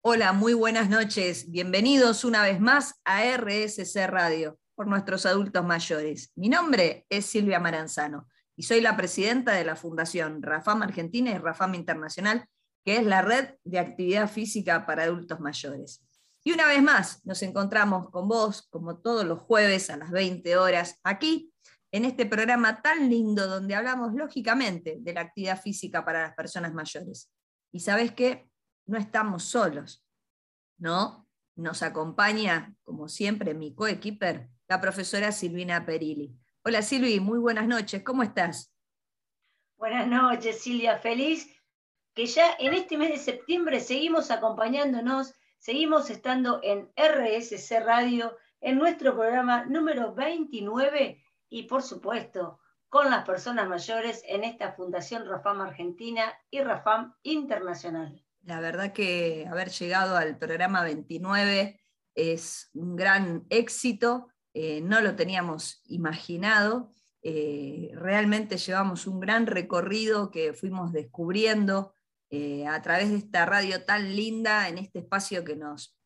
[0.00, 1.50] Hola, muy buenas noches.
[1.50, 6.32] Bienvenidos una vez más a RSC Radio por nuestros adultos mayores.
[6.36, 11.38] Mi nombre es Silvia Maranzano y soy la presidenta de la Fundación Rafam Argentina y
[11.38, 12.46] Rafam Internacional,
[12.84, 16.04] que es la red de actividad física para adultos mayores.
[16.44, 20.56] Y una vez más nos encontramos con vos, como todos los jueves a las 20
[20.56, 21.52] horas, aquí
[21.92, 26.72] en este programa tan lindo donde hablamos lógicamente de la actividad física para las personas
[26.72, 27.30] mayores.
[27.72, 28.50] Y sabes qué,
[28.86, 30.04] no estamos solos,
[30.78, 31.28] ¿no?
[31.54, 36.34] Nos acompaña, como siempre, mi coequiper, la profesora Silvina Perilli.
[36.64, 38.72] Hola Silvi, muy buenas noches, ¿cómo estás?
[39.76, 41.54] Buenas noches, Silvia, feliz
[42.18, 48.76] que ya en este mes de septiembre seguimos acompañándonos, seguimos estando en RSC Radio, en
[48.76, 55.60] nuestro programa número 29 y por supuesto con las personas mayores en esta Fundación Rafam
[55.60, 58.24] Argentina y Rafam Internacional.
[58.42, 61.80] La verdad que haber llegado al programa 29
[62.14, 64.28] es un gran éxito
[64.60, 66.92] eh, no lo teníamos imaginado.
[67.22, 71.94] Eh, realmente llevamos un gran recorrido que fuimos descubriendo
[72.30, 75.96] eh, a través de esta radio tan linda, en este espacio que nos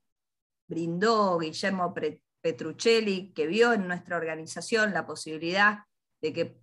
[0.68, 1.94] brindó Guillermo
[2.42, 5.84] Petruccelli, que vio en nuestra organización la posibilidad
[6.20, 6.61] de que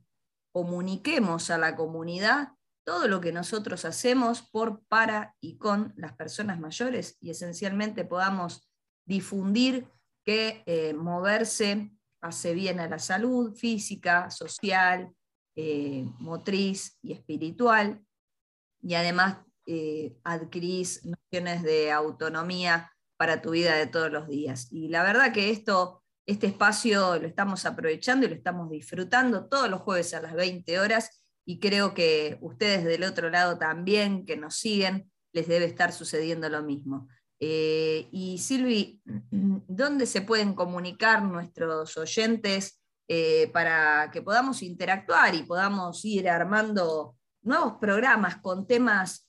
[0.52, 2.50] comuniquemos a la comunidad
[2.86, 8.68] todo lo que nosotros hacemos por, para y con las personas mayores y esencialmente podamos
[9.06, 9.88] difundir
[10.26, 15.14] que eh, moverse hace bien a la salud física, social,
[15.56, 18.02] eh, motriz y espiritual,
[18.82, 24.72] y además eh, adquirís nociones de autonomía para tu vida de todos los días.
[24.72, 25.99] Y la verdad que esto,
[26.30, 30.80] este espacio lo estamos aprovechando y lo estamos disfrutando todos los jueves a las 20
[30.80, 35.92] horas, y creo que ustedes del otro lado también, que nos siguen, les debe estar
[35.92, 37.08] sucediendo lo mismo.
[37.40, 45.42] Eh, y Silvi, ¿dónde se pueden comunicar nuestros oyentes eh, para que podamos interactuar y
[45.42, 49.28] podamos ir armando nuevos programas con temas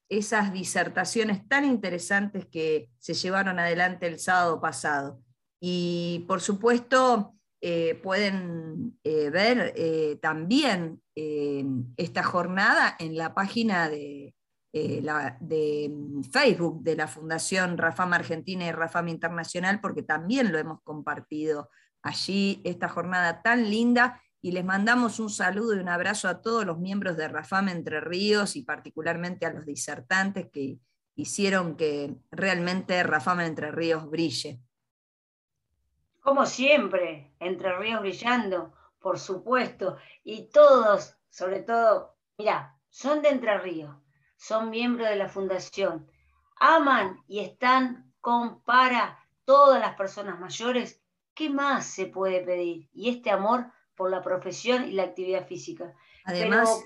[0.09, 5.21] esas disertaciones tan interesantes que se llevaron adelante el sábado pasado.
[5.61, 7.36] Y por supuesto,
[7.69, 11.03] eh, pueden eh, ver eh, también
[11.97, 14.37] esta jornada en la página de,
[14.72, 15.93] de,
[16.31, 21.69] Facebook de la Fundación Rafam Argentina y Rafam Internacional, porque también lo hemos compartido
[22.02, 26.64] allí, esta jornada tan linda y les mandamos un saludo y un abrazo a todos
[26.64, 30.79] los miembros de Rafam Entre Ríos y particularmente a los disertantes que
[31.17, 34.61] hicieron que realmente Rafam Entre Ríos brille.
[36.26, 43.56] Como siempre, Entre Ríos brillando, por supuesto, y todos, sobre todo, mira, son de Entre
[43.58, 43.94] Ríos,
[44.34, 46.11] son miembros de la fundación,
[46.58, 51.00] aman y están con para todas las personas mayores,
[51.32, 52.90] ¿qué más se puede pedir?
[52.93, 55.94] Y este amor por la profesión y la actividad física.
[56.25, 56.84] Además,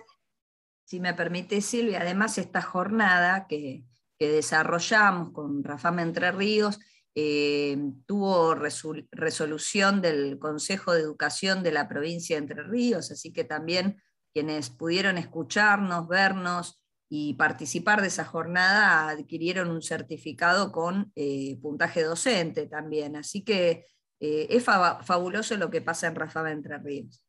[0.84, 3.86] si me permite Silvia, además esta jornada que,
[4.19, 6.78] que desarrollamos con Rafama Entre Ríos
[7.14, 7.76] eh,
[8.06, 14.00] tuvo resolución del Consejo de Educación de la provincia de Entre Ríos, así que también
[14.32, 22.04] quienes pudieron escucharnos, vernos y participar de esa jornada adquirieron un certificado con eh, puntaje
[22.04, 23.16] docente también.
[23.16, 23.86] Así que
[24.20, 27.26] eh, es fabuloso lo que pasa en Rafa Entre Ríos.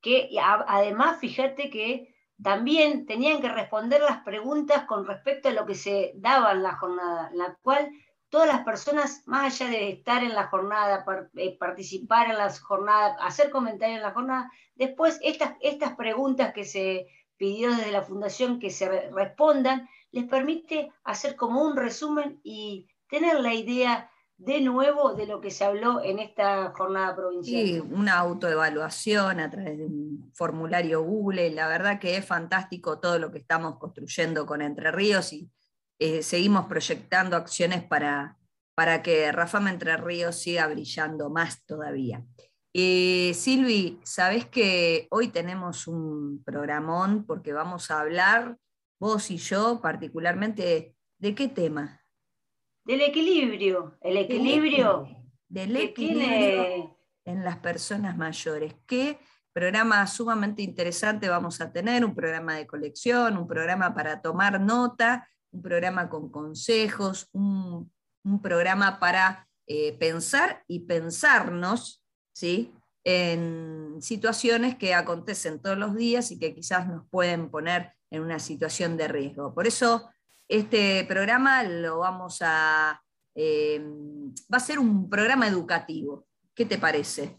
[0.00, 5.74] Que además, fíjate que también tenían que responder las preguntas con respecto a lo que
[5.74, 7.90] se daba en la jornada, la cual
[8.30, 11.04] todas las personas, más allá de estar en la jornada,
[11.34, 16.64] eh, participar en las jornadas, hacer comentarios en la jornada, después estas, estas preguntas que
[16.64, 22.88] se pidió desde la fundación que se respondan, les permite hacer como un resumen y
[23.08, 27.66] tener la idea de nuevo de lo que se habló en esta jornada provincial.
[27.66, 31.50] Sí, una autoevaluación a través de un formulario Google.
[31.50, 35.50] La verdad que es fantástico todo lo que estamos construyendo con Entre Ríos y
[35.98, 38.36] eh, seguimos proyectando acciones para,
[38.74, 42.24] para que Rafa Entre Ríos siga brillando más todavía.
[42.72, 48.56] Eh, Silvi, sabes que hoy tenemos un programón porque vamos a hablar,
[49.00, 52.02] vos y yo particularmente, ¿de qué tema?
[52.84, 53.98] Del equilibrio.
[54.00, 55.08] El equilibrio.
[55.48, 58.74] Del equilibrio en las personas mayores.
[58.86, 59.18] Qué
[59.52, 65.28] programa sumamente interesante vamos a tener, un programa de colección, un programa para tomar nota
[65.50, 67.90] un programa con consejos, un,
[68.42, 72.04] programa para eh, pensar y pensarnos
[72.34, 72.74] ¿sí?
[73.02, 78.38] en situaciones que acontecen todos los días y que quizás nos pueden poner en una
[78.38, 79.54] situación de riesgo.
[79.54, 80.10] Por eso
[80.46, 83.02] este programa lo vamos a...
[83.34, 83.80] Eh,
[84.52, 86.26] va a ser un programa educativo.
[86.54, 87.38] ¿Qué te parece?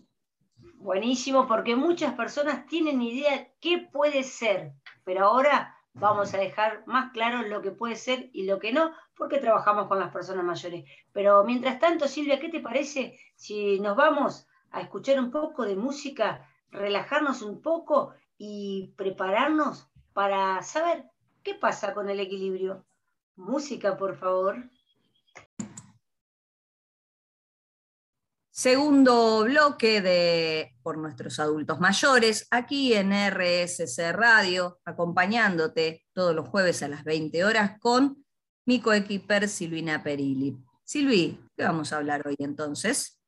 [0.75, 4.71] Buenísimo, porque muchas personas tienen idea qué puede ser,
[5.03, 8.91] pero ahora vamos a dejar más claro lo que puede ser y lo que no,
[9.15, 10.85] porque trabajamos con las personas mayores.
[11.11, 15.75] Pero mientras tanto, Silvia, ¿qué te parece si nos vamos a escuchar un poco de
[15.75, 21.05] música, relajarnos un poco y prepararnos para saber
[21.43, 22.85] qué pasa con el equilibrio?
[23.35, 24.69] Música, por favor.
[28.59, 36.83] Segundo bloque de Por nuestros adultos mayores, aquí en RSC Radio, acompañándote todos los jueves
[36.83, 38.25] a las 20 horas con
[38.65, 40.57] mi coequiper Silvina Perilli.
[40.83, 43.21] Silvi, ¿qué vamos a hablar hoy entonces?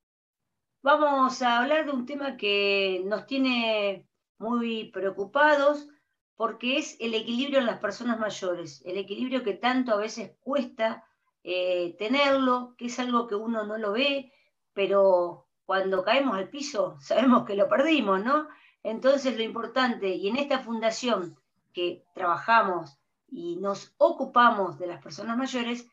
[0.83, 4.05] Vamos a hablar de un tema que nos tiene
[4.37, 5.87] muy preocupados
[6.35, 11.05] porque es el equilibrio en las personas mayores, el equilibrio que tanto a veces cuesta
[11.41, 14.33] eh, tenerlo, que es algo que uno no lo ve,
[14.73, 18.47] pero cuando caemos al piso sabemos que lo perdimos, ¿no?
[18.83, 21.37] Entonces lo importante, y en esta fundación
[21.73, 22.97] que trabajamos
[23.29, 25.87] y nos ocupamos de las personas mayores,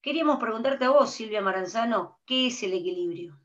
[0.00, 3.38] queríamos preguntarte a vos, Silvia Maranzano, ¿qué es el equilibrio?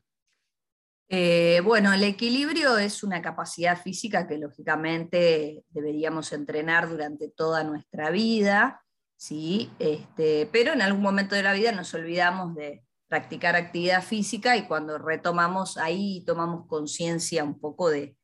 [1.08, 8.10] Eh, bueno, el equilibrio es una capacidad física que lógicamente deberíamos entrenar durante toda nuestra
[8.10, 8.82] vida,
[9.16, 9.70] ¿sí?
[9.78, 12.83] Este, pero en algún momento de la vida nos olvidamos de,
[13.14, 18.16] practicar actividad física y cuando retomamos ahí tomamos conciencia un poco de,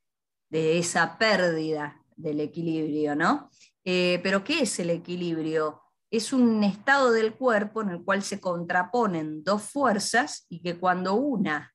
[0.51, 3.51] esa pérdida del equilibrio, ¿no?
[3.85, 5.81] Eh, pero ¿qué es el equilibrio?
[6.11, 11.15] Es un estado del cuerpo en el cual se contraponen dos fuerzas y que cuando
[11.15, 11.73] una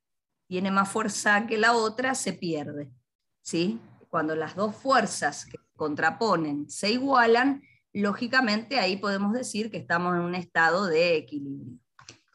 [0.50, 2.92] tiene más fuerza que la otra se pierde.
[3.42, 3.80] ¿sí?
[4.10, 7.62] Cuando las dos fuerzas que contraponen se igualan,
[7.94, 11.80] lógicamente ahí podemos decir que estamos en un estado de equilibrio.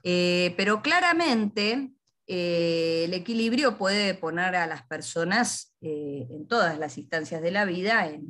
[0.02, 1.90] Eh, pero claramente
[2.26, 7.64] eh, el equilibrio puede poner a las personas eh, en todas las instancias de la
[7.64, 8.24] vida en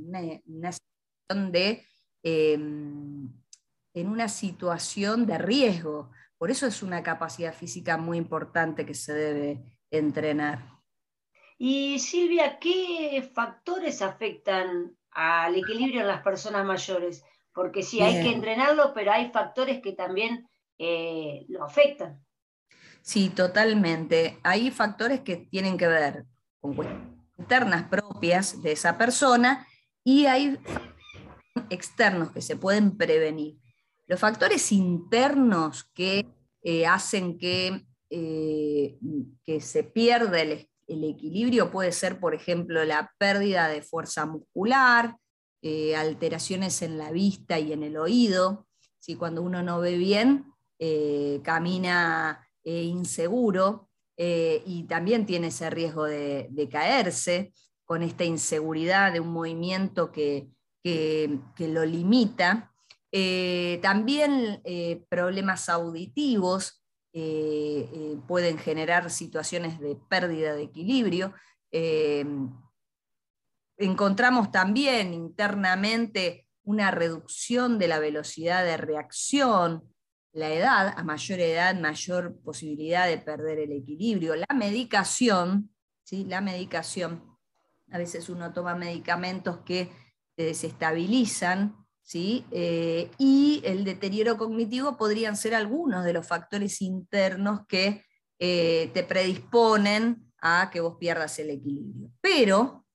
[0.46, 1.84] una, situación de,
[2.22, 3.28] em,
[3.94, 6.10] en una situación de riesgo.
[6.38, 10.80] Por eso es una capacidad física muy importante que se debe entrenar.
[11.58, 17.22] Y Silvia, ¿qué factores afectan al equilibrio en las personas mayores?
[17.52, 20.48] Porque sí, hay que entrenarlo, pero hay factores que también
[20.82, 22.24] eh, lo afectan.
[23.02, 24.38] Sí, totalmente.
[24.42, 26.24] Hay factores que tienen que ver
[26.58, 27.06] con cuestiones
[27.36, 29.66] internas propias de esa persona
[30.02, 30.58] y hay
[31.68, 33.58] externos que se pueden prevenir.
[34.06, 36.26] Los factores internos que
[36.62, 38.98] eh, hacen que, eh,
[39.44, 45.16] que, se pierda el, equilibrio puede ser, por ejemplo, la pérdida de fuerza muscular,
[45.96, 48.66] alteraciones en la vista y en el oído.
[48.98, 50.50] Si Cuando uno no ve bien,
[50.82, 57.52] eh, camina eh, inseguro eh, y también tiene ese riesgo de, caerse
[57.84, 60.48] con esta inseguridad de un movimiento que,
[60.82, 62.72] lo limita.
[63.82, 64.62] También
[65.10, 66.82] problemas auditivos
[68.26, 71.34] pueden generar situaciones de pérdida de equilibrio.
[73.76, 79.90] encontramos también internamente una reducción de la velocidad de reacción,
[80.32, 84.36] la edad, a mayor edad, mayor posibilidad de perder el equilibrio.
[84.36, 85.70] La medicación,
[86.04, 86.24] ¿sí?
[86.24, 87.24] la medicación,
[87.90, 89.90] a veces uno toma medicamentos que
[90.36, 92.44] te desestabilizan, ¿sí?
[92.50, 98.04] Eh, y el deterioro cognitivo podrían ser algunos de los factores internos que
[98.38, 102.10] eh, te predisponen a que vos pierdas el equilibrio.
[102.20, 102.86] Pero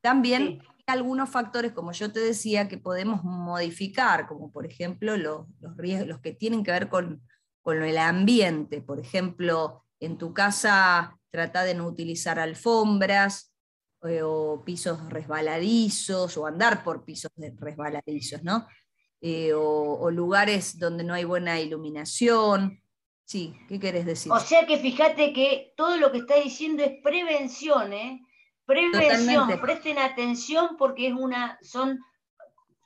[0.00, 6.08] también algunos factores, como yo te decía, que podemos modificar, como por ejemplo los, riesgos,
[6.08, 7.22] los que tienen que ver con,
[7.66, 8.82] el ambiente.
[8.82, 13.54] Por ejemplo, en tu casa trata de no utilizar alfombras
[14.02, 18.66] eh, o pisos resbaladizos o andar por pisos resbaladizos, ¿no?
[19.22, 22.82] Eh, o, lugares donde no hay buena iluminación.
[23.24, 24.30] Sí, ¿qué querés decir?
[24.30, 28.20] O sea que fíjate que todo lo que está diciendo es prevención, ¿eh?
[28.66, 32.00] Prevención, presten atención porque es una, son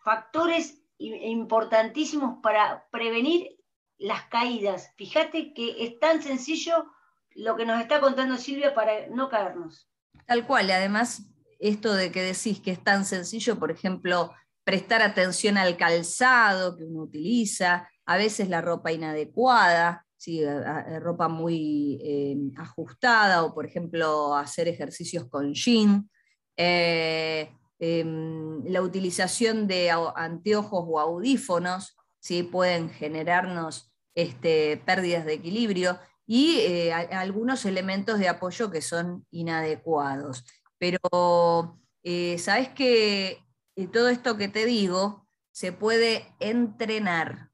[0.02, 3.56] factores importantísimos para prevenir
[3.98, 4.92] las caídas.
[4.96, 6.86] Fíjate que es tan sencillo
[7.34, 9.88] lo que nos está contando Silvia para no caernos.
[10.26, 11.22] Tal cual, y además
[11.60, 14.32] esto de que decís que es tan sencillo, por ejemplo,
[14.64, 20.42] prestar atención al calzado que uno utiliza, a veces la ropa inadecuada, ¿sí?
[21.00, 26.10] ropa muy eh, ajustada o, por ejemplo, hacer ejercicios con jean.
[26.56, 32.42] Eh, em, la utilización de anteojos o audífonos ¿sí?
[32.42, 40.44] pueden generarnos este, pérdidas de equilibrio y eh, algunos elementos de apoyo que son inadecuados.
[40.78, 41.78] Pero
[42.38, 43.38] sabes que
[43.92, 47.47] todo esto que te digo se puede entrenar.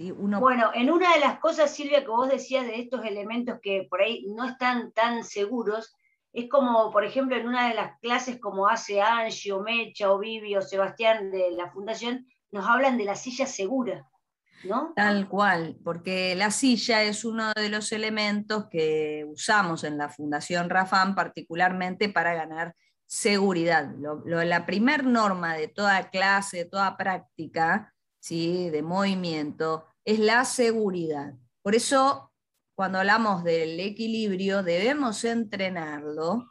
[0.00, 4.00] Bueno, en una de las cosas, Silvia, que vos decías de estos elementos que por
[4.00, 5.94] ahí no están tan seguros,
[6.32, 10.18] es como, por ejemplo, en una de las clases como hace Angie o Mecha o
[10.18, 14.06] Vivi o Sebastián de la Fundación, nos hablan de la silla segura.
[14.64, 14.92] ¿No?
[14.94, 20.70] Tal cual, porque la silla es uno de los elementos que usamos en la Fundación
[20.70, 22.74] Rafán particularmente para ganar
[23.06, 23.90] seguridad.
[24.24, 28.68] la primer norma de toda clase, de toda práctica ¿sí?
[28.70, 31.34] de movimiento, es la seguridad.
[31.62, 32.32] Por eso,
[32.74, 36.50] cuando hablamos del equilibrio, debemos entrenarlo.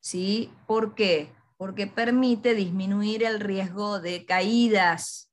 [0.00, 0.50] ¿sí?
[0.66, 1.32] ¿Por qué?
[1.56, 5.32] Porque permite disminuir el riesgo de caídas.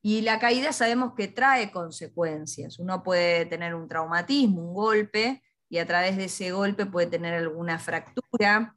[0.00, 2.78] Y la caída sabemos que trae consecuencias.
[2.78, 7.34] Uno puede tener un traumatismo, un golpe, y a través de ese golpe puede tener
[7.34, 8.74] alguna fractura,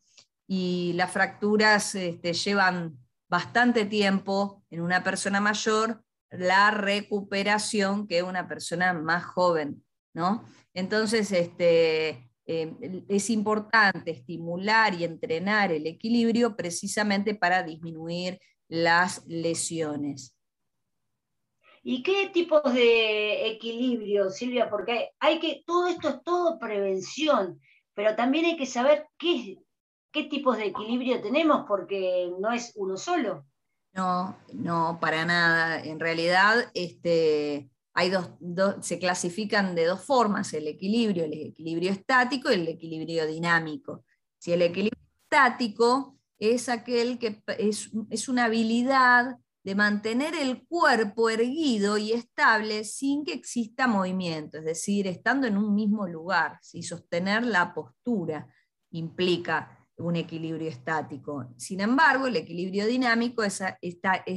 [0.47, 2.97] y las fracturas este, llevan
[3.29, 9.83] bastante tiempo en una persona mayor la recuperación que una persona más joven,
[10.13, 10.45] ¿no?
[10.73, 20.37] Entonces, este, eh, es importante estimular y entrenar el equilibrio precisamente para disminuir las lesiones.
[21.83, 24.69] ¿Y qué tipos de equilibrio, Silvia?
[24.69, 27.59] Porque hay que, todo esto es todo prevención,
[27.93, 29.57] pero también hay que saber qué,
[30.11, 33.45] qué tipos de equilibrio tenemos, porque no es uno solo.
[33.93, 35.81] No, no, para nada.
[35.81, 38.29] En realidad, este, hay dos,
[38.81, 44.05] se clasifican de dos formas el equilibrio, el equilibrio estático y el equilibrio dinámico.
[44.37, 51.29] Si el equilibrio estático es aquel que es, es una habilidad de mantener el cuerpo
[51.29, 56.81] erguido y estable sin que exista movimiento, es decir, estando en un mismo lugar, si
[56.81, 58.47] sostener la postura
[58.89, 61.47] implica un equilibrio estático.
[61.57, 63.63] Sin embargo, el equilibrio dinámico es,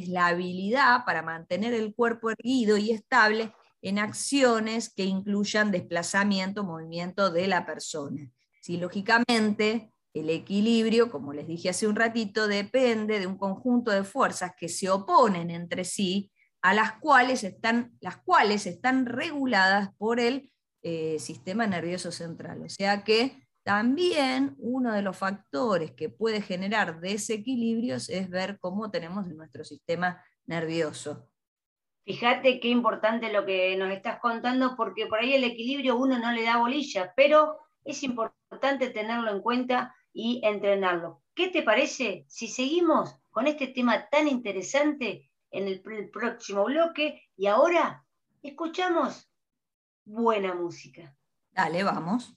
[0.06, 3.52] la habilidad para mantener el cuerpo erguido y estable
[3.83, 8.30] en acciones que incluyan desplazamiento, movimiento de la persona.
[8.61, 14.04] Si lógicamente el equilibrio, como les dije hace un ratito, depende de un conjunto de
[14.04, 16.30] fuerzas que se oponen entre sí,
[16.62, 20.50] a las cuales están, las cuales están reguladas por el
[20.83, 22.62] eh, sistema nervioso central.
[22.62, 28.90] O sea que también uno de los factores que puede generar desequilibrios es ver cómo
[28.90, 31.28] tenemos nuestro sistema nervioso.
[32.04, 36.33] Fíjate qué importante lo que nos estás contando, porque por ahí el equilibrio uno no
[36.33, 41.23] le da bolilla, pero es importante tenerlo en cuenta y entrenarlo.
[41.35, 45.80] ¿Qué te parece si seguimos con este tema tan interesante en el
[46.11, 47.23] próximo bloque?
[47.35, 48.04] Y ahora
[48.42, 49.30] escuchamos
[50.04, 51.16] buena música.
[51.52, 52.37] Dale, vamos.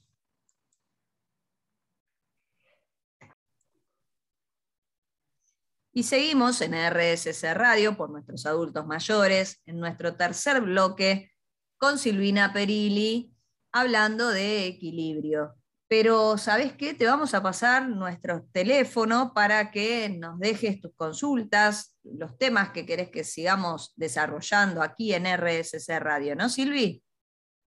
[5.98, 11.32] Y seguimos en RSC Radio por nuestros adultos mayores, en nuestro tercer bloque,
[11.76, 13.34] con Silvina Perilli,
[13.72, 15.56] hablando de equilibrio.
[15.88, 16.94] Pero, ¿sabes qué?
[16.94, 22.86] Te vamos a pasar nuestro teléfono para que nos dejes tus consultas, los temas que
[22.86, 27.02] querés que sigamos desarrollando aquí en RSC Radio, ¿no, Silvi?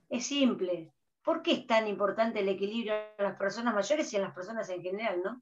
[0.09, 0.93] es simple.
[1.23, 4.69] ¿Por qué es tan importante el equilibrio en las personas mayores y en las personas
[4.69, 5.41] en general, no?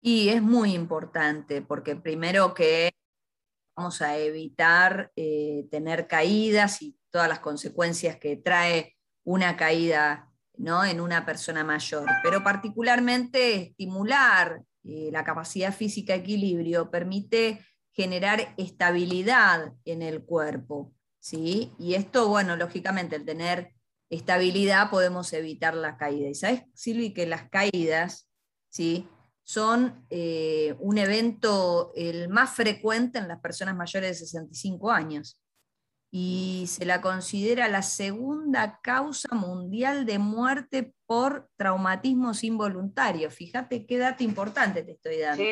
[0.00, 2.90] Y es muy importante, porque primero que
[3.76, 11.00] vamos a evitar eh, tener caídas y todas las consecuencias que trae una caída en
[11.00, 20.02] una persona mayor, pero particularmente estimular eh, la capacidad física equilibrio permite generar estabilidad en
[20.02, 20.92] el cuerpo.
[21.20, 21.72] ¿sí?
[21.78, 23.72] Y esto, bueno, lógicamente, al tener
[24.10, 26.28] estabilidad podemos evitar la caída.
[26.28, 28.28] Y sabes, Silvi, que las caídas
[28.68, 29.06] ¿sí?
[29.44, 35.40] son eh, un evento el más frecuente en las personas mayores de 65 años
[36.10, 43.34] y se la considera la segunda causa mundial de muerte por traumatismos involuntarios.
[43.34, 45.44] Fíjate qué dato importante te estoy dando.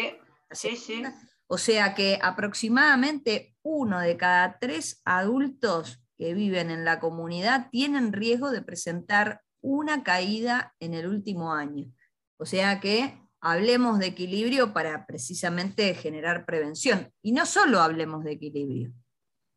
[0.53, 1.03] Sí, sí,
[1.47, 8.13] O sea que aproximadamente uno de cada tres adultos que viven en la comunidad tienen
[8.13, 11.93] riesgo de presentar una caída en el último año.
[12.39, 17.13] O sea que hablemos de equilibrio para precisamente generar prevención.
[17.23, 18.93] Y no solo hablemos de equilibrio,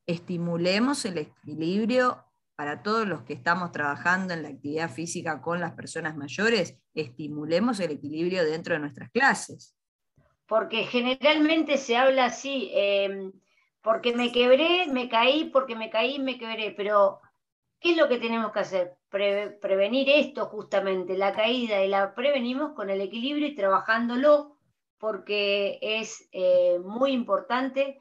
[0.09, 5.73] estimulemos el equilibrio para todos los que estamos trabajando en la actividad física con las
[5.73, 9.77] personas mayores, estimulemos el equilibrio dentro de nuestras clases.
[10.47, 13.31] Porque generalmente se habla así, em,
[13.83, 17.21] porque me quebré, me caí, porque me caí, me quebré, pero
[17.79, 18.95] ¿qué es lo que tenemos que hacer?
[19.09, 24.55] prevenir esto justamente, la caída, y la prevenimos con el equilibrio y trabajándolo,
[24.99, 27.99] porque es eh, muy importante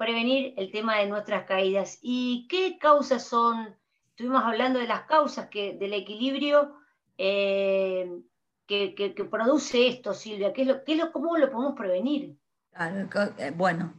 [0.00, 1.98] prevenir el tema de nuestras caídas.
[2.00, 3.76] ¿Y qué causas son?
[4.08, 6.74] Estuvimos hablando de las causas que, del equilibrio
[7.18, 8.10] eh,
[8.66, 10.54] que, produce esto, Silvia.
[10.54, 12.34] ¿Qué es lo, qué lo, ¿Cómo lo podemos prevenir?
[13.36, 13.92] Eh, bueno,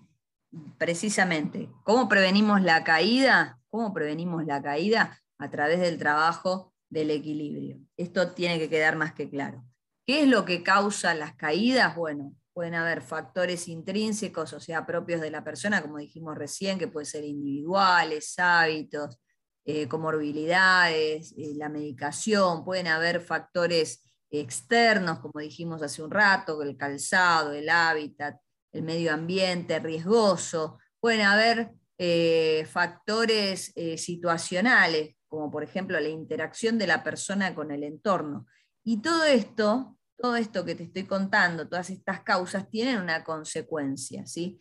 [0.79, 3.59] precisamente, ¿cómo prevenimos la caída?
[3.69, 5.21] ¿Cómo prevenimos la caída?
[5.37, 7.77] A través del trabajo del equilibrio.
[7.95, 9.63] Esto tiene que quedar más que claro.
[10.07, 11.95] ¿Qué es lo que causa las caídas?
[11.95, 16.87] Bueno, pueden haber factores intrínsecos, o sea, propios de la persona, como dijimos recién, que
[16.87, 19.17] pueden ser individuales, hábitos,
[19.63, 26.75] eh, comorbilidades, eh, la medicación, pueden haber factores externos, como dijimos hace un rato, el
[26.75, 28.37] calzado, el hábitat,
[28.71, 36.87] el medio ambiente riesgoso, pueden haber eh, factores situacionales, como por ejemplo la interacción de
[36.87, 38.47] la persona con el entorno.
[38.83, 44.25] Y todo esto todo esto que te estoy contando, todas estas causas, tienen una consecuencia,
[44.25, 44.59] ¿sí?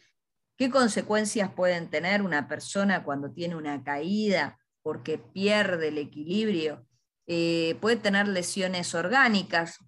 [0.57, 6.87] ¿Qué consecuencias pueden tener una persona cuando tiene una caída porque pierde el equilibrio?
[7.27, 9.79] Eh, puede tener lesiones orgánicas,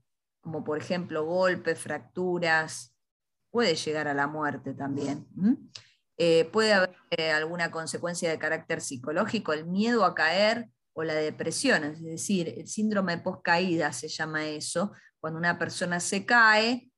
[0.41, 2.95] como por ejemplo golpes, fracturas,
[3.51, 5.27] puede llegar a la muerte también.
[6.19, 11.15] Eh, puede haber eh, alguna consecuencia de carácter psicológico, el miedo a caer o la
[11.15, 16.91] depresión, es decir, el síndrome post-caída se llama eso, cuando una persona se cae,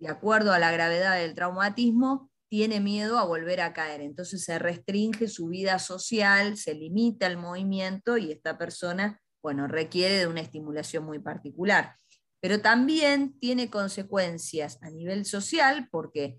[0.00, 4.00] de acuerdo a la gravedad del traumatismo, tiene miedo a volver a caer.
[4.00, 10.14] Entonces se restringe su vida social, se limita el movimiento y esta persona, bueno, requiere
[10.14, 11.94] de una estimulación muy particular.
[12.40, 16.38] Pero también tiene consecuencias a nivel social porque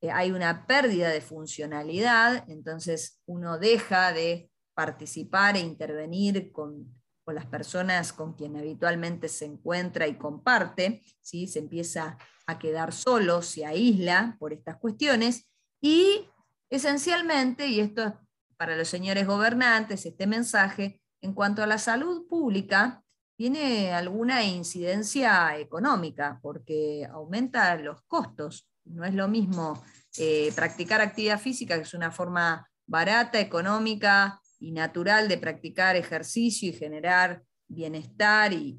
[0.00, 7.34] eh, hay una pérdida de funcionalidad, entonces uno deja de participar e intervenir con con
[7.34, 11.46] las personas con quien habitualmente se encuentra y comparte, ¿sí?
[11.46, 15.48] se empieza a quedar solo, se aísla por estas cuestiones
[15.80, 16.28] y
[16.70, 18.12] esencialmente, y esto es
[18.56, 23.04] para los señores gobernantes, este mensaje, En cuanto a la salud pública,
[23.36, 28.68] tiene alguna incidencia económica, porque aumenta los costos.
[28.84, 29.80] No es lo mismo
[30.18, 36.68] eh, practicar actividad física, que es una forma barata, económica y natural de practicar ejercicio
[36.68, 38.78] y generar bienestar y,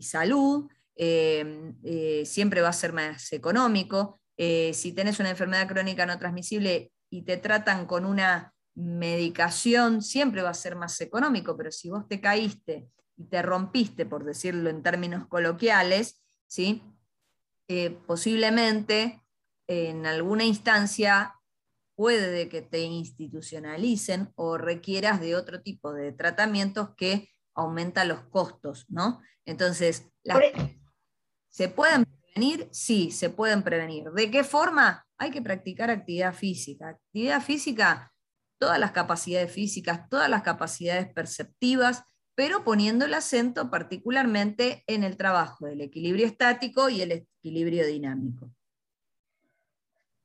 [0.00, 4.20] salud, eh, eh, siempre va a ser más económico.
[4.36, 10.50] si tenés una enfermedad crónica no transmisible y te tratan con una medicación, siempre va
[10.50, 14.82] a ser más económico, pero si vos te caíste y te rompiste, por decirlo en
[14.82, 16.82] términos coloquiales, ¿sí?
[18.06, 19.22] posiblemente
[19.68, 21.34] en alguna instancia
[21.94, 28.86] puede que te institucionalicen o requieras de otro tipo de tratamientos que aumenta los costos,
[28.88, 29.20] ¿no?
[29.44, 30.80] Entonces, e-
[31.48, 32.68] ¿se pueden prevenir?
[32.72, 34.04] Sí, se pueden prevenir.
[34.10, 35.06] ¿De qué forma?
[35.18, 36.88] Hay que practicar actividad física.
[36.90, 38.12] Actividad física,
[38.58, 45.16] todas las capacidades físicas, todas las capacidades perceptivas, pero poniendo el acento particularmente en el
[45.16, 48.50] trabajo del equilibrio estático y el equilibrio dinámico.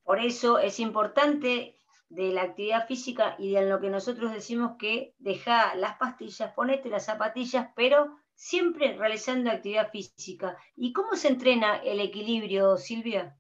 [0.08, 1.76] Por eso es importante
[2.08, 6.88] de la actividad física y de lo que nosotros decimos que deja las pastillas, ponete
[6.88, 10.56] las zapatillas, pero siempre realizando actividad física.
[10.78, 13.38] ¿Y cómo se entrena el equilibrio, Silvia?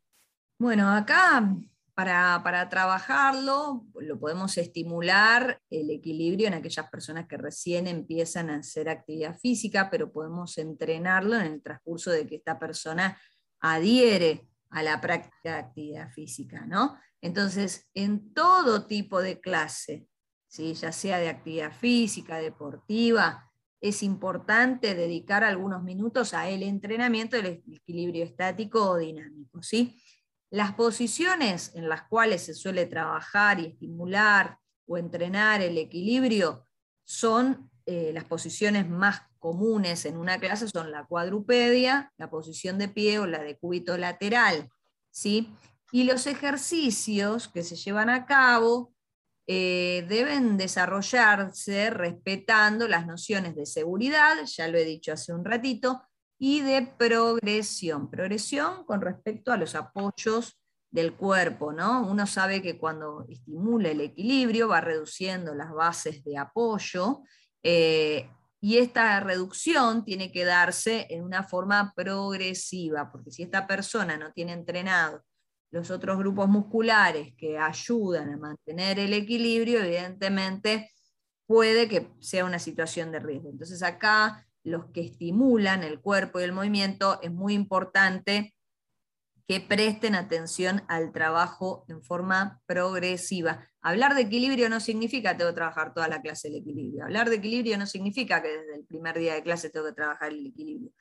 [0.59, 1.55] Bueno, acá
[1.93, 8.57] para, para, trabajarlo lo podemos estimular el equilibrio en aquellas personas que recién empiezan a
[8.57, 13.17] hacer actividad física, pero podemos entrenarlo en el transcurso de que esta persona
[13.61, 16.97] adhiere a la práctica de actividad física, ¿no?
[17.21, 20.07] Entonces, en todo tipo de clase,
[20.47, 20.73] ¿sí?
[20.73, 27.63] ya sea de actividad física, deportiva, es importante dedicar algunos minutos a el entrenamiento del
[27.71, 29.61] equilibrio estático o dinámico.
[29.61, 30.01] ¿sí?
[30.49, 36.65] Las posiciones en las cuales se suele trabajar y estimular o entrenar el equilibrio
[37.03, 42.89] son eh, las posiciones más comunes en una clase son la cuadrupedia, la posición de
[42.89, 44.69] pie o la de cúbito lateral.
[45.09, 45.55] ¿sí?
[45.93, 48.93] Y los ejercicios que se llevan a cabo
[49.47, 56.03] eh, deben desarrollarse respetando las nociones de seguridad, ya lo he dicho hace un ratito,
[56.37, 58.09] y de progresión.
[58.09, 60.59] Progresión con respecto a los apoyos
[60.91, 62.05] del cuerpo, ¿no?
[62.05, 67.23] Uno sabe que cuando estimula el equilibrio va reduciendo las bases de apoyo
[67.69, 68.29] eh,
[68.61, 74.31] y esta reducción tiene que darse en una forma progresiva, porque si esta persona no
[74.31, 75.25] tiene entrenado
[75.69, 80.91] los otros grupos musculares que ayudan a mantener el equilibrio, evidentemente
[81.45, 83.49] puede que sea una situación de riesgo.
[83.49, 88.55] Entonces acá los que estimulan el cuerpo y el movimiento es muy importante
[89.45, 93.67] que presten atención al trabajo en forma progresiva.
[93.87, 97.05] Hablar de equilibrio no significa tengo que trabajar toda la clase el equilibrio.
[97.05, 100.33] Hablar de equilibrio no significa que desde el primer día de clase tengo que trabajar
[100.33, 100.91] el equilibrio.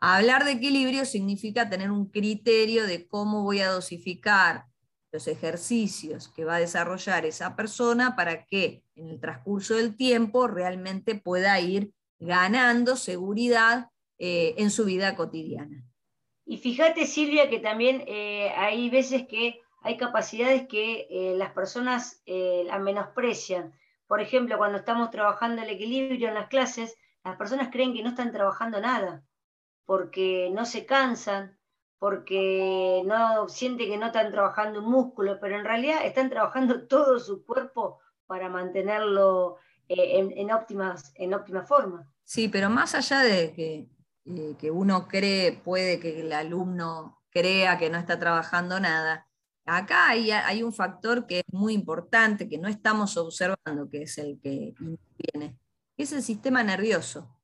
[0.00, 4.66] Hablar de equilibrio significa tener un criterio de cómo voy a dosificar
[5.12, 10.46] los ejercicios que va a desarrollar esa persona para que en el transcurso del tiempo
[10.46, 15.86] realmente pueda ir ganando seguridad eh, en su vida cotidiana.
[16.44, 22.22] Y fíjate, Silvia, que también eh, hay veces que hay capacidades que eh, las personas
[22.26, 23.72] eh, la menosprecian.
[24.06, 28.10] Por ejemplo, cuando estamos trabajando el equilibrio en las clases, las personas creen que no
[28.10, 29.24] están trabajando nada,
[29.84, 31.58] porque no se cansan,
[31.98, 37.18] porque no sienten que no están trabajando un músculo, pero en realidad están trabajando todo
[37.18, 39.58] su cuerpo para mantenerlo
[39.88, 42.08] en, en, óptimas, en óptima forma.
[42.24, 43.88] Sí, pero más allá de que
[44.26, 49.28] eh, que uno cree, puede que el alumno crea que no está trabajando nada.
[49.68, 54.38] Acá hay, un factor que es muy importante, que no estamos observando, que es el
[54.40, 55.58] que interviene,
[55.96, 57.36] que es el sistema nervioso.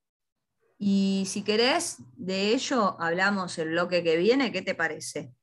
[0.79, 5.35] Y si querés, de ello hablamos el bloque que viene, ¿qué te parece?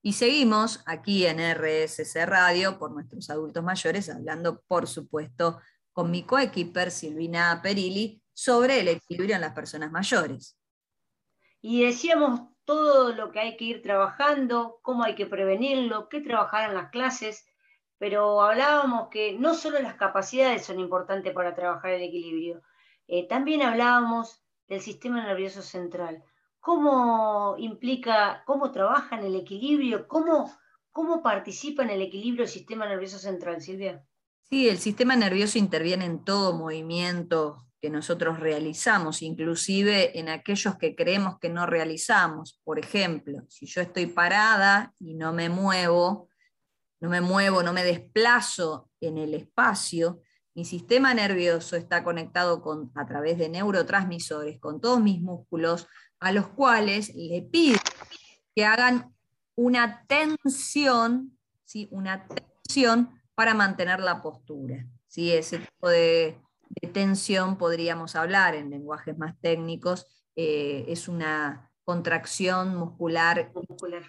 [0.00, 5.60] Y seguimos aquí en RSC Radio por nuestros adultos mayores, hablando, por supuesto,
[5.92, 10.56] con mi coequiper Silvina Perilli sobre el equilibrio en las personas mayores.
[11.60, 16.68] Y decíamos todo lo que hay que ir trabajando, cómo hay que prevenirlo, qué trabajar
[16.68, 17.46] en las clases,
[17.96, 22.60] pero hablábamos que no solo las capacidades son importantes para trabajar el equilibrio,
[23.06, 26.22] eh, también hablábamos del sistema nervioso central.
[26.60, 30.06] ¿Cómo implica, cómo trabaja en el equilibrio?
[30.06, 30.54] ¿Cómo,
[30.92, 34.04] cómo participa en el equilibrio del sistema nervioso central, Silvia?
[34.42, 40.94] Sí, el sistema nervioso interviene en todo movimiento que nosotros realizamos, inclusive en aquellos que
[40.94, 42.60] creemos que no realizamos.
[42.64, 46.28] Por ejemplo, si yo estoy parada y no me muevo,
[47.00, 50.20] no me muevo, no me desplazo en el espacio,
[50.54, 55.86] mi sistema nervioso está conectado con, a través de neurotransmisores con todos mis músculos,
[56.18, 57.78] a los cuales le pido
[58.56, 59.14] que hagan
[59.54, 61.86] una tensión, ¿sí?
[61.92, 64.84] una tensión para mantener la postura.
[65.06, 65.32] ¿sí?
[65.32, 66.40] Ese tipo de,
[66.80, 74.02] tensión podríamos hablar en lenguajes más técnicos, eh, es una contracción muscular, muscular.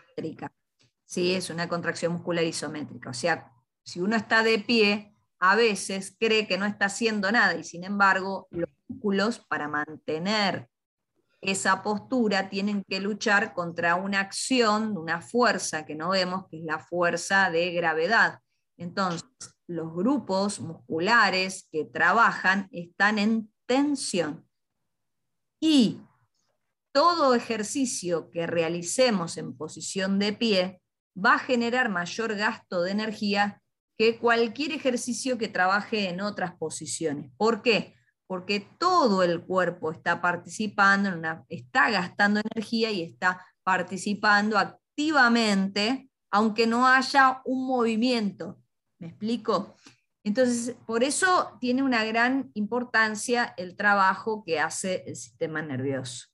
[1.05, 1.33] ¿sí?
[1.33, 3.09] es una contracción muscular isométrica.
[3.09, 3.51] O sea,
[3.83, 7.83] si uno está de pie, a veces cree que no está haciendo nada y sin
[7.83, 10.69] embargo los músculos para mantener
[11.41, 16.65] esa postura tienen que luchar contra una acción, una fuerza que no vemos, que es
[16.65, 18.39] la fuerza de gravedad.
[18.77, 19.23] Entonces,
[19.69, 24.47] los grupos musculares que trabajan están en tensión.
[25.61, 26.01] Y
[26.91, 30.81] todo ejercicio que realicemos en posición de pie
[31.15, 33.61] va a generar mayor gasto de energía
[33.95, 37.29] que cualquier ejercicio que trabaje en otras posiciones.
[37.37, 37.93] ¿Por qué?
[38.25, 41.11] Porque todo el cuerpo está participando,
[41.47, 48.58] está gastando energía y está participando activamente, aunque no haya un movimiento.
[48.99, 49.75] ¿Me explico?
[50.23, 56.27] Entonces, por eso tiene una gran importancia el trabajo que hace el sistema nervioso.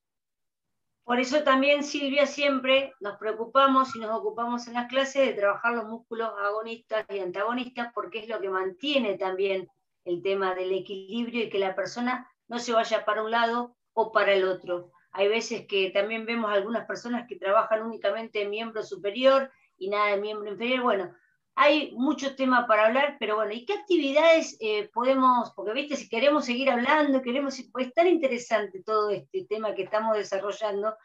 [1.03, 5.73] Por eso también, Silvia, siempre nos preocupamos y nos ocupamos en las clases de trabajar
[5.73, 9.67] los músculos agonistas y antagonistas, porque es lo que mantiene también
[10.03, 14.11] el tema del equilibrio y que la persona no se vaya para un lado o
[14.11, 14.91] para el otro.
[15.11, 20.07] Hay veces que también vemos algunas personas que trabajan únicamente en miembro superior y nada
[20.07, 20.81] de miembro inferior.
[20.81, 21.15] Bueno,
[21.55, 26.09] hay mucho tema para hablar, pero bueno, ¿y qué actividades eh, podemos, porque viste, si
[26.09, 30.95] queremos seguir hablando, queremos, pues tan interesante todo este tema que estamos desarrollando,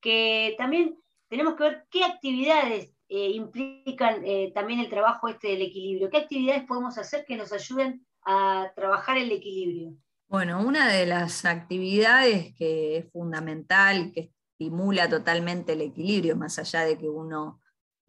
[0.00, 0.96] que también
[1.28, 6.16] tenemos que ver qué actividades eh, implican eh, también el trabajo este del equilibrio, qué
[6.16, 9.94] actividades podemos hacer que nos ayuden a trabajar el equilibrio.
[10.28, 16.84] Bueno, una de las actividades que es fundamental, que estimula totalmente el equilibrio, más allá
[16.84, 17.59] de que uno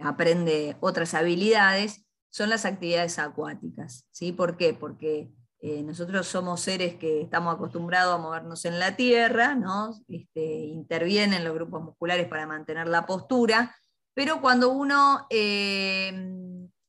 [0.04, 4.06] aprende otras habilidades, son las actividades acuáticas.
[4.12, 4.32] ¿sí?
[4.32, 4.74] ¿Por qué?
[4.74, 9.94] Porque eh, nosotros somos seres que estamos acostumbrados a movernos en la tierra, ¿no?
[10.08, 13.76] Este, intervienen los grupos musculares para mantener la postura,
[14.16, 16.12] pero cuando uno eh,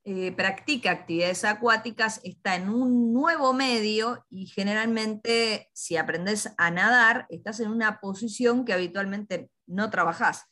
[0.05, 7.27] eh, practica actividades acuáticas está en un nuevo medio y generalmente si aprendes a nadar
[7.29, 10.52] estás en una posición que habitualmente no trabajás.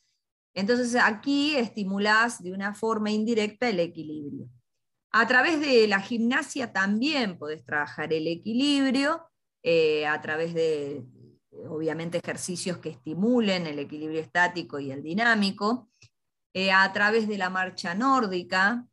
[0.53, 4.49] Entonces aquí estimulás de una forma indirecta el equilibrio.
[5.11, 9.27] A través de la gimnasia también podés trabajar el equilibrio,
[9.63, 11.03] eh, a través de,
[11.69, 15.89] obviamente, ejercicios que estimulen el equilibrio estático y el dinámico.
[16.53, 18.85] Eh, a través de la marcha nórdica,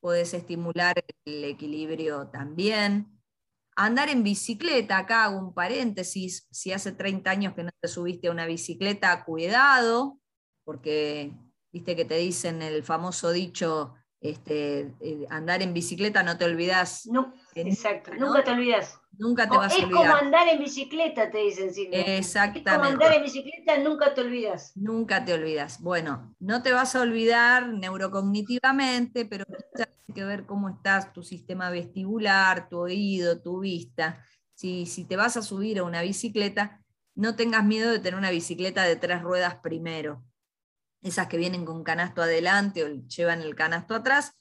[0.00, 0.94] podés estimular
[1.24, 3.20] el equilibrio también.
[3.76, 8.28] Andar en bicicleta, acá hago un paréntesis, si hace 30 años que no te subiste
[8.28, 10.19] a una bicicleta, cuidado,
[10.64, 11.32] porque
[11.72, 17.06] viste que te dicen el famoso dicho, este, eh, andar en bicicleta no te olvidas.
[17.06, 19.00] No, exacto, nunca te olvidas.
[19.18, 19.92] Nunca te vas a olvidar.
[19.92, 21.70] Es como andar en bicicleta, te dicen.
[21.92, 22.70] Exactamente.
[22.70, 24.72] Es como andar en bicicleta, nunca te olvidas.
[24.76, 25.80] Nunca te olvidas.
[25.80, 29.44] Bueno, no te vas a olvidar neurocognitivamente, pero
[29.74, 34.22] tienes que ver cómo estás tu sistema vestibular, tu oído, tu vista.
[34.54, 36.82] Si, si te vas a subir a una bicicleta,
[37.14, 40.22] no tengas miedo de tener una bicicleta de tres ruedas primero
[41.02, 44.32] esas que vienen con canasto adelante o llevan el canasto atrás,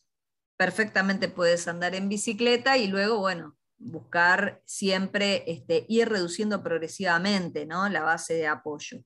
[0.58, 7.88] perfectamente puedes andar en bicicleta y luego, bueno, buscar siempre este, ir reduciendo progresivamente ¿no?
[7.90, 9.04] la base de apoyo.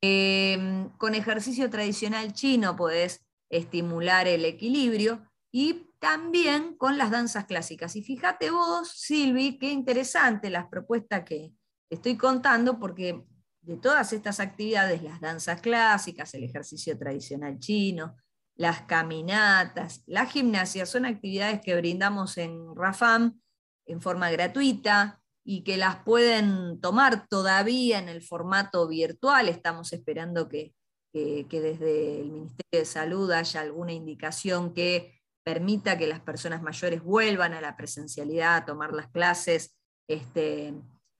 [0.00, 7.96] Em, con ejercicio tradicional chino podés estimular el equilibrio y también con las danzas clásicas.
[7.96, 11.52] Y fíjate vos, Silvi, qué interesante las propuestas que
[11.90, 13.24] estoy contando, porque
[13.64, 18.16] de todas estas actividades, las danzas clásicas, el ejercicio tradicional chino,
[18.56, 23.40] las caminatas, la gimnasia, son actividades que brindamos en RAFAM
[23.86, 29.48] en forma gratuita y que las pueden tomar todavía en el formato virtual.
[29.48, 30.74] Estamos esperando que,
[31.12, 37.52] desde el Ministerio de Salud haya alguna indicación que permita que las personas mayores vuelvan
[37.52, 39.76] a la presencialidad, a tomar las clases
[40.08, 40.74] este,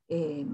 [0.08, 0.46] eh,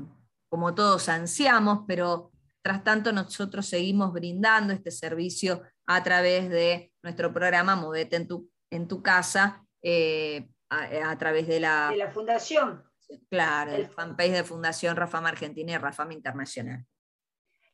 [0.51, 2.33] como todos ansiamos, pero
[2.63, 8.51] tras tanto nosotros seguimos brindando este servicio a través de nuestro programa Movete en tu,
[8.71, 12.85] en tu casa, eh, a, través de la, de la fundación.
[13.29, 16.85] Claro, el fanpage de Fundación Rafam Argentina y Rafam Internacional.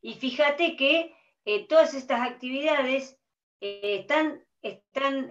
[0.01, 3.19] Y fíjate que eh, todas estas actividades
[3.61, 5.31] eh, están, están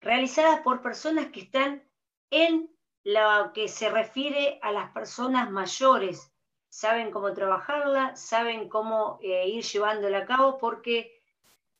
[0.00, 1.82] realizadas por personas que están
[2.30, 2.73] en
[3.04, 6.32] lo que se refiere a las personas mayores.
[6.70, 11.12] Saben cómo trabajarla, saben cómo eh, ir llevándola a cabo, porque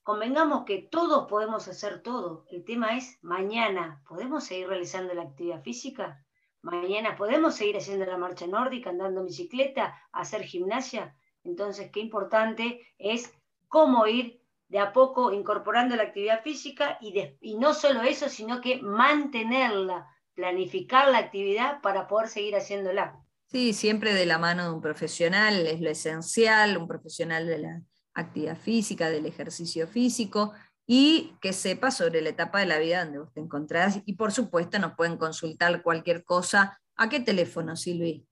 [0.02, 2.44] convengamos que todos podemos hacer todo.
[2.50, 6.22] El tema es mañana, ¿podemos seguir realizando la actividad física?
[6.60, 11.16] Mañana podemos seguir haciendo la marcha nórdica, andando bicicleta, hacer gimnasia.
[11.42, 13.34] Entonces, qué importante es
[13.68, 18.80] cómo ir de a poco incorporando la actividad física y no solo eso, sino que
[18.80, 23.20] mantenerla planificar la actividad para poder seguir haciéndola.
[23.46, 27.82] Sí, siempre de la mano de un profesional es lo esencial, un profesional de la
[28.14, 30.52] actividad física, del ejercicio físico
[30.86, 34.00] y que sepa sobre la etapa de la vida donde vos te encontrás.
[34.06, 36.80] Y por supuesto nos pueden consultar cualquier cosa.
[36.96, 38.26] ¿A qué teléfono, Silvi?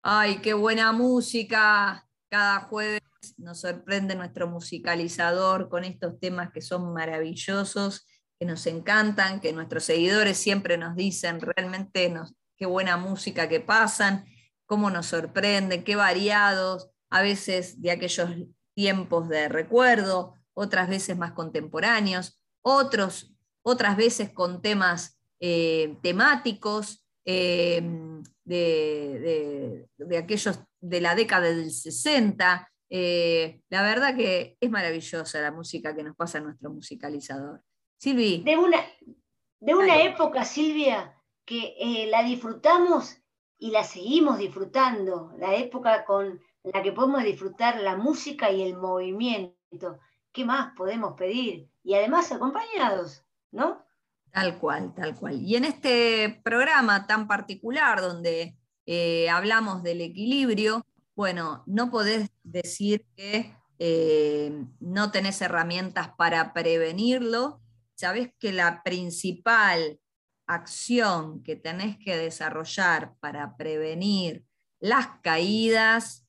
[0.02, 2.08] Ay, qué buena música.
[2.28, 3.02] Cada jueves
[3.36, 8.06] nos sorprende nuestro musicalizador con estos temas que son maravillosos
[8.42, 12.12] que nos encantan, que nuestros seguidores siempre nos dicen realmente
[12.56, 14.24] qué buena música que pasan,
[14.66, 18.30] cómo nos sorprenden, qué variados, a veces de aquellos
[18.74, 27.80] tiempos de recuerdo, otras veces más contemporáneos, otros, otras veces con temas eh, temáticos eh,
[28.42, 29.86] de,
[30.18, 32.68] aquellos de la década del 60.
[32.90, 37.62] Eh, la verdad que es maravillosa la música que nos pasa nuestro musicalizador.
[38.04, 38.78] De una,
[39.60, 43.16] de una época, Silvia, que eh, la disfrutamos
[43.58, 48.76] y la seguimos disfrutando, la época con la que podemos disfrutar la música y el
[48.76, 50.00] movimiento.
[50.32, 51.70] ¿Qué más podemos pedir?
[51.84, 53.84] Y además acompañados, ¿no?
[54.32, 55.40] Tal cual, tal cual.
[55.40, 60.84] Y en este programa tan particular donde eh, hablamos del equilibrio,
[61.14, 67.61] bueno, no podés decir que eh, no tenés herramientas para prevenirlo
[67.94, 70.00] sabes que la principal
[70.46, 74.44] acción que tenés que desarrollar para prevenir
[74.80, 76.26] las caídas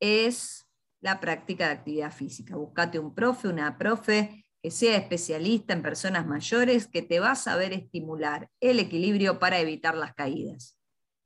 [0.00, 0.68] es
[1.00, 2.56] la práctica de actividad física.
[2.56, 7.36] Buscate un profe, una profe que sea especialista en personas mayores que te va a
[7.36, 10.76] saber estimular el equilibrio para evitar las caídas.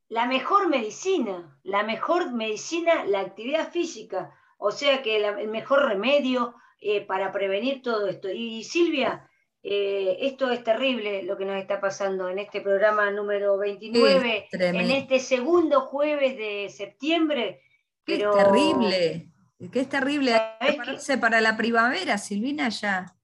[0.08, 4.34] La mejor medicina, la mejor medicina, la actividad física.
[4.58, 8.28] O sea que el mejor remedio, eh, para prevenir todo esto.
[8.28, 9.30] Y Silvia,
[9.62, 14.90] eh, esto es terrible lo que nos está pasando en este programa número 29, en
[14.90, 17.62] este segundo jueves de septiembre.
[18.04, 19.30] Qué terrible,
[19.70, 20.32] qué es terrible.
[20.58, 23.14] Prepararse para la primavera, Silvina, ya.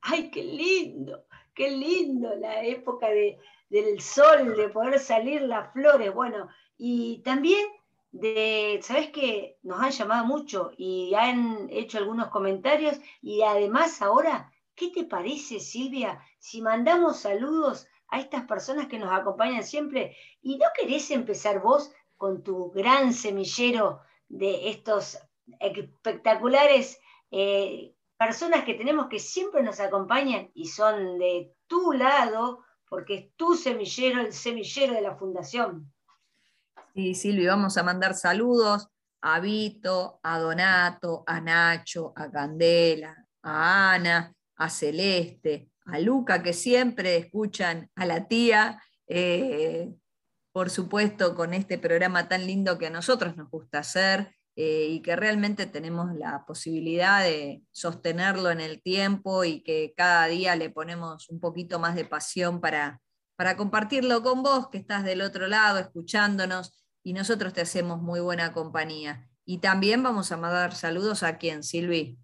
[0.00, 3.08] Ay, qué lindo, qué lindo la época
[3.68, 6.14] del sol, de poder salir las flores.
[6.14, 7.66] Bueno, y también
[8.20, 9.58] de, ¿sabes qué?
[9.62, 15.60] Nos han llamado mucho y han hecho algunos comentarios y además ahora, ¿qué te parece
[15.60, 21.60] Silvia si mandamos saludos a estas personas que nos acompañan siempre y no querés empezar
[21.60, 25.18] vos con tu gran semillero de estos
[25.60, 27.00] espectaculares
[27.30, 33.36] eh, personas que tenemos que siempre nos acompañan y son de tu lado, porque es
[33.36, 35.92] tu semillero, el semillero de la fundación.
[36.96, 38.88] Sí, Silvi, vamos a mandar saludos
[39.20, 46.54] a Vito, a Donato, a Nacho, a Candela, a Ana, a Celeste, a Luca, que
[46.54, 49.92] siempre escuchan a la tía, eh,
[50.52, 55.02] por supuesto, con este programa tan lindo que a nosotros nos gusta hacer eh, y
[55.02, 60.70] que realmente tenemos la posibilidad de sostenerlo en el tiempo y que cada día le
[60.70, 63.02] ponemos un poquito más de pasión para,
[63.36, 68.18] para compartirlo con vos, que estás del otro lado escuchándonos y nosotros te hacemos muy
[68.18, 69.30] buena compañía.
[69.44, 72.18] Y también vamos a mandar saludos a quién, Silvi.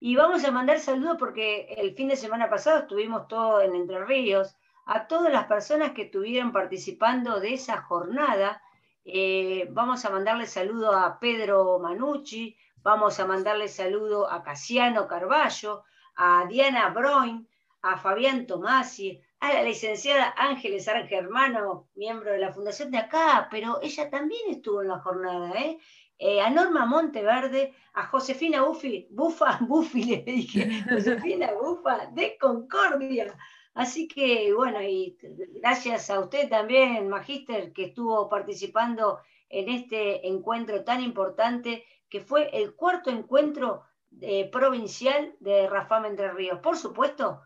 [0.00, 4.04] Y vamos a mandar saludos porque el fin de semana pasado estuvimos todos en Entre
[4.04, 4.54] Ríos,
[4.84, 8.60] a todas las personas que estuvieron participando de esa jornada
[9.04, 15.84] Eh, vamos a mandarle saludo a Pedro Manucci, vamos a mandarle saludo a Casiano Carballo,
[16.16, 17.48] a Diana Broin,
[17.82, 23.48] a Fabián Tomasi, a la licenciada Ángeles San Germano, miembro de la fundación de acá,
[23.50, 25.78] pero ella también estuvo en la jornada, ¿eh?
[26.18, 33.36] Eh, a Norma Monteverde, a Josefina Bufi, Bufa, Bufi le dije, Josefina Bufa de Concordia.
[33.74, 35.18] Así que bueno, y
[35.60, 39.18] gracias a usted también, Magíster, que estuvo participando
[39.48, 43.82] en este encuentro tan importante, que fue el cuarto encuentro
[44.20, 46.60] eh, provincial de Rafam Entre Ríos.
[46.60, 47.40] Por supuesto,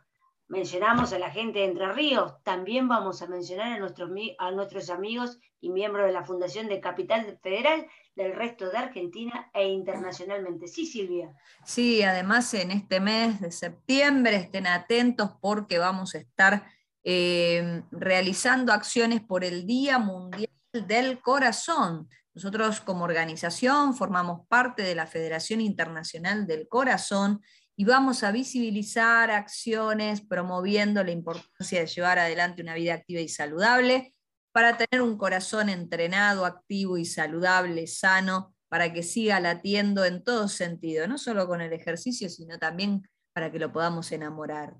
[0.49, 5.71] mencionamos a la gente de Entre Ríos, también vamos a mencionar a nuestros, amigos y
[5.71, 10.69] miembros de la Fundación de Capital Federal del resto de Argentina e internacionalmente.
[10.69, 11.33] Sí, Silvia.
[11.65, 16.67] Sí, además en este mes de septiembre estén atentos porque vamos a estar
[17.03, 22.09] eh, realizando acciones por el Día Mundial del Corazón.
[22.35, 27.43] Nosotros como organización formamos parte de la Federación Internacional del Corazón
[27.77, 33.29] y vamos a visibilizar acciones promoviendo la importancia de llevar adelante una vida activa y
[33.29, 34.15] saludable
[34.53, 40.49] para tener un corazón entrenado, activo y saludable, sano, para que siga latiendo en todo
[40.49, 44.75] sentido, no solo con el ejercicio, sino también para que lo podamos enamorar.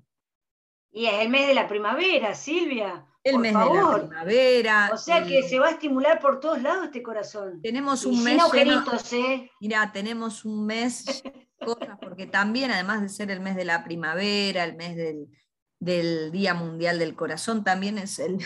[0.91, 3.05] Y es el mes de la primavera, Silvia.
[3.23, 4.89] El mes de la primavera.
[4.91, 7.61] O sea que se va a estimular por todos lados este corazón.
[7.61, 8.41] Tenemos un mes.
[9.03, 9.51] Sin ¿eh?
[9.59, 11.05] Mira, tenemos un mes
[11.57, 15.27] cosas, porque también, además de ser el mes de la primavera, el mes del,
[15.79, 18.37] del Día Mundial del Corazón, también es el,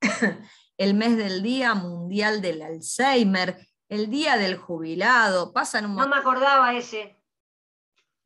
[0.78, 3.56] el mes del Día Mundial del Alzheimer,
[3.88, 7.16] el Día del Jubilado, pasan un No me acordaba ese.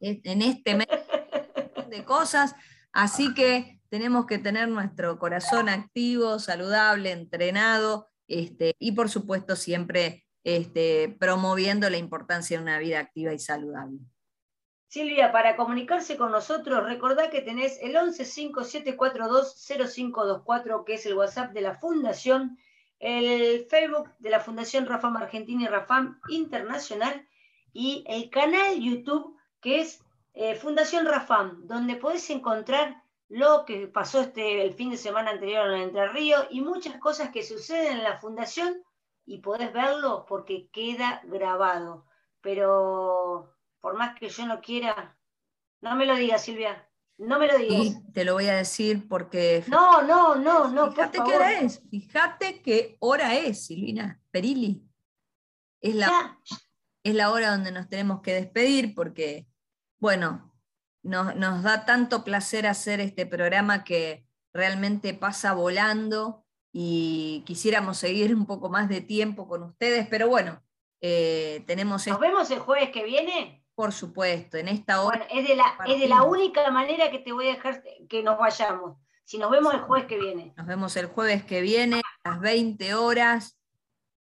[0.01, 0.87] En este mes
[1.89, 2.55] de cosas,
[2.93, 10.25] así que tenemos que tener nuestro corazón activo, saludable, entrenado, este, y por supuesto siempre
[10.45, 13.99] este, promoviendo la importancia de una vida activa y saludable.
[14.95, 21.63] Silvia, para comunicarse con nosotros, recordá que tenés el 1157420524, que es el WhatsApp de
[21.63, 22.57] la Fundación,
[23.01, 27.27] el Facebook de la Fundación Rafam Argentina y Rafam Internacional,
[27.73, 30.01] y el canal YouTube, que es
[30.33, 35.73] eh, Fundación Rafam, donde podés encontrar lo que pasó este, el fin de semana anterior
[35.73, 38.81] en Entre Ríos y muchas cosas que suceden en la Fundación,
[39.27, 42.07] y podés verlo porque queda grabado.
[42.41, 43.54] Pero
[43.85, 45.15] por más que yo no quiera.
[45.83, 46.89] No me lo digas, Silvia.
[47.19, 48.01] No me lo digas.
[48.15, 49.63] te lo voy a decir porque.
[49.67, 50.91] No, no, no, no.
[50.91, 51.83] Fíjate qué hora es.
[51.91, 54.89] Fíjate qué hora es, Silvina Perilli.
[55.83, 56.41] Es la,
[57.03, 59.47] es la hora donde nos tenemos que despedir porque,
[59.99, 60.57] bueno,
[61.03, 68.35] nos, nos da tanto placer hacer este programa que realmente pasa volando y quisiéramos seguir
[68.35, 70.63] un poco más de tiempo con ustedes, pero bueno,
[71.03, 72.07] eh, tenemos...
[72.07, 73.64] ¿Nos vemos el jueves que viene?
[73.75, 75.27] Por supuesto, en esta hora.
[75.31, 78.39] es de, la, es de la única manera que te voy a dejar que nos
[78.39, 78.99] vayamos.
[79.25, 80.53] Si nos vemos el jueves que viene.
[80.57, 83.59] Nos vemos el jueves que viene a las 20 horas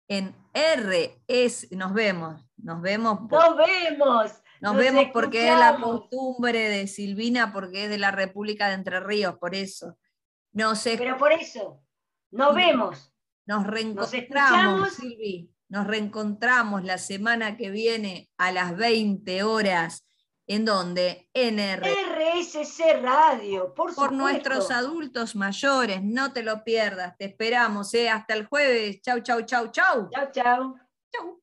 [0.08, 1.68] en RS.
[1.70, 2.44] Nos vemos.
[2.56, 3.20] Nos vemos.
[3.30, 4.32] nos vemos.
[4.60, 8.98] Nos, vemos porque es la costumbre de Silvina, porque es de la República de Entre
[8.98, 9.96] Ríos, por eso.
[10.52, 10.96] No sé.
[10.98, 11.80] Pero por eso.
[12.32, 13.14] Nos vemos.
[13.46, 15.50] Nos reencontramos, Silvi.
[15.68, 20.04] Nos reencontramos la semana que viene a las 20 horas.
[20.50, 26.02] ¿En donde En RSC Radio, por, por nuestros adultos mayores.
[26.02, 27.18] No te lo pierdas.
[27.18, 27.92] Te esperamos.
[27.92, 28.08] ¿eh?
[28.08, 29.02] Hasta el jueves.
[29.02, 30.08] Chau, chau, chau, chau.
[30.10, 30.74] Chau, chau.
[31.12, 31.42] Chau.